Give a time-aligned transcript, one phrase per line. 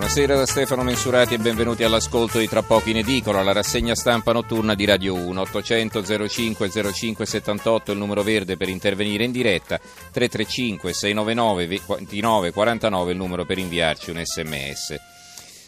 [0.00, 4.32] Buonasera da Stefano Mensurati e benvenuti all'ascolto di Tra poco in edicola, la rassegna stampa
[4.32, 5.40] notturna di Radio 1.
[5.42, 13.10] 800 05 05 78 il numero verde per intervenire in diretta, 335 699 29 49
[13.12, 14.96] il numero per inviarci un sms.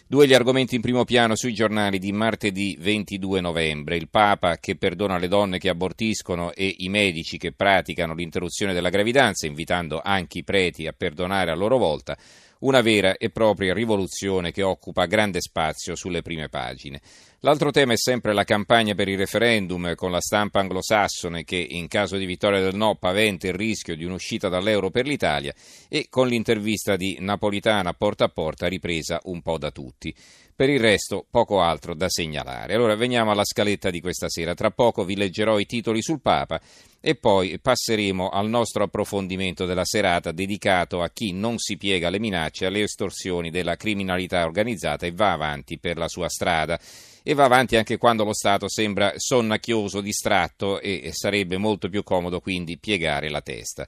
[0.06, 3.96] Due gli argomenti in primo piano sui giornali di martedì 22 novembre.
[3.96, 8.88] Il Papa che perdona le donne che abortiscono e i medici che praticano l'interruzione della
[8.88, 12.16] gravidanza, invitando anche i preti a perdonare a loro volta
[12.62, 17.00] una vera e propria rivoluzione che occupa grande spazio sulle prime pagine.
[17.40, 21.88] L'altro tema è sempre la campagna per il referendum con la stampa anglosassone che in
[21.88, 25.52] caso di vittoria del no paventa il rischio di un'uscita dall'euro per l'Italia
[25.88, 30.14] e con l'intervista di Napolitana porta a porta ripresa un po' da tutti.
[30.54, 32.74] Per il resto poco altro da segnalare.
[32.74, 34.54] Allora veniamo alla scaletta di questa sera.
[34.54, 36.60] Tra poco vi leggerò i titoli sul Papa
[37.04, 42.20] e poi passeremo al nostro approfondimento della serata dedicato a chi non si piega alle
[42.20, 46.78] minacce alle estorsioni della criminalità organizzata e va avanti per la sua strada
[47.24, 52.40] e va avanti anche quando lo Stato sembra sonnacchioso, distratto e sarebbe molto più comodo
[52.40, 53.84] quindi piegare la testa.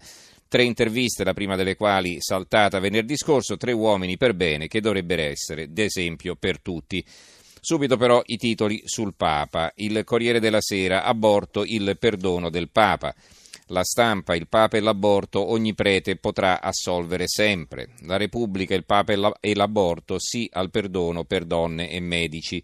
[0.49, 5.23] Tre interviste, la prima delle quali saltata venerdì scorso, tre uomini per bene che dovrebbero
[5.23, 7.05] essere d'esempio per tutti.
[7.65, 9.73] Subito però i titoli sul Papa.
[9.77, 13.15] Il Corriere della Sera, aborto, il perdono del Papa.
[13.69, 17.89] La stampa, il Papa e l'aborto, ogni prete potrà assolvere sempre.
[18.03, 22.63] La Repubblica, il Papa e l'aborto, sì al perdono per donne e medici.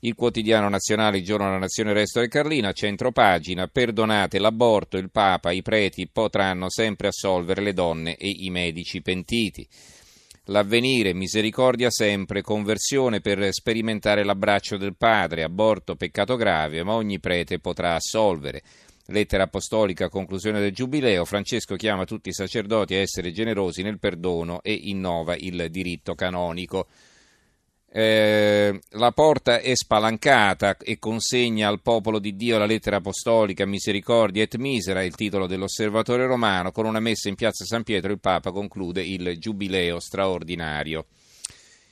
[0.00, 5.10] Il quotidiano nazionale, il giorno della nazione, resto del Carlino, centro pagina, perdonate l'aborto, il
[5.10, 9.66] Papa, i preti potranno sempre assolvere le donne e i medici pentiti.
[10.48, 17.58] L'avvenire, misericordia sempre, conversione per sperimentare l'abbraccio del Padre, aborto, peccato grave, ma ogni prete
[17.58, 18.62] potrà assolvere.
[19.06, 24.62] Lettera apostolica, conclusione del Giubileo, Francesco chiama tutti i sacerdoti a essere generosi nel perdono
[24.62, 26.86] e innova il diritto canonico.
[27.98, 34.42] Eh, la porta è spalancata e consegna al popolo di Dio la lettera apostolica Misericordia
[34.42, 38.50] et Misera, il titolo dell'osservatore romano, con una messa in piazza San Pietro il Papa
[38.50, 41.06] conclude il giubileo straordinario.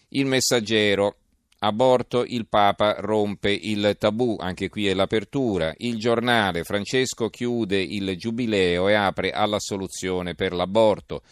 [0.08, 1.16] Il messaggero,
[1.60, 5.72] aborto, il Papa rompe il tabù, anche qui è l'apertura.
[5.78, 11.22] Il giornale, Francesco chiude il giubileo e apre alla soluzione per l'aborto.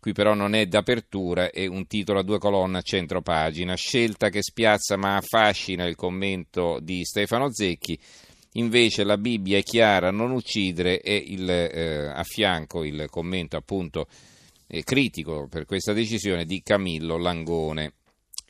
[0.00, 3.74] Qui però non è d'apertura, è un titolo a due colonne a centro pagina.
[3.74, 7.98] Scelta che spiazza ma affascina il commento di Stefano Zecchi.
[8.52, 14.06] Invece la Bibbia è chiara, non uccidere e il, eh, a fianco il commento appunto
[14.68, 17.94] eh, critico per questa decisione di Camillo Langone.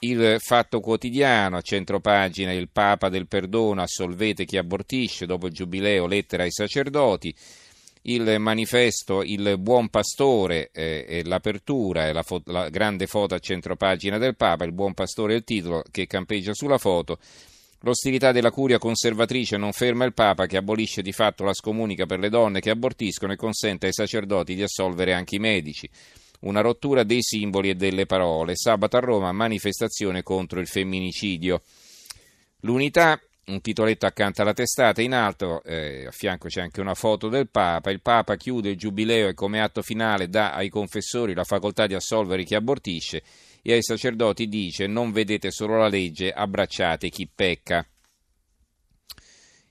[0.01, 5.53] Il Fatto Quotidiano, a centro pagina, il Papa del Perdono, assolvete chi abortisce, dopo il
[5.53, 7.35] Giubileo, lettera ai sacerdoti
[8.03, 14.19] il manifesto Il Buon Pastore eh, l'apertura e la, fo- la, grande foto a centropagina
[14.19, 17.19] del Papa, Il Buon Pastore è il titolo che campeggia sulla foto.
[17.83, 22.19] L'ostilità della curia conservatrice non ferma il Papa che abolisce di fatto la scomunica per
[22.19, 25.89] le donne che abortiscono e consente ai sacerdoti di assolvere anche i medici.
[26.41, 28.57] Una rottura dei simboli e delle parole.
[28.57, 31.63] Sabato a Roma manifestazione contro il femminicidio.
[32.63, 37.29] L'unità un titoletto accanto alla testata, in alto, eh, a fianco c'è anche una foto
[37.29, 37.91] del Papa.
[37.91, 41.95] Il Papa chiude il giubileo e come atto finale dà ai confessori la facoltà di
[41.95, 43.23] assolvere chi abortisce
[43.63, 47.87] e ai sacerdoti dice non vedete solo la legge, abbracciate chi pecca.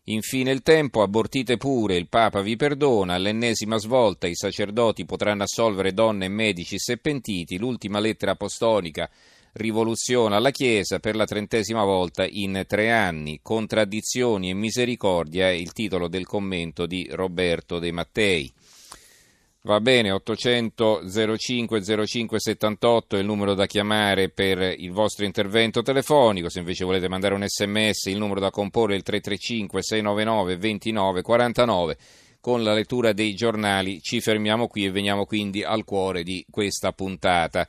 [0.10, 5.94] Infine il tempo, abortite pure, il Papa vi perdona, all'ennesima svolta i sacerdoti potranno assolvere
[5.94, 9.10] donne e medici se pentiti, l'ultima lettera apostolica
[9.58, 13.40] rivoluziona la Chiesa per la trentesima volta in tre anni.
[13.42, 18.54] Contraddizioni e misericordia è il titolo del commento di Roberto De Mattei.
[19.68, 21.04] Va bene, 800
[21.38, 26.86] 05 05 78 è il numero da chiamare per il vostro intervento telefonico, se invece
[26.86, 31.98] volete mandare un sms il numero da comporre è il 335 699 29 49.
[32.40, 36.94] Con la lettura dei giornali ci fermiamo qui e veniamo quindi al cuore di questa
[36.94, 37.66] puntata.